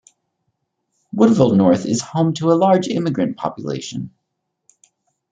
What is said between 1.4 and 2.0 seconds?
North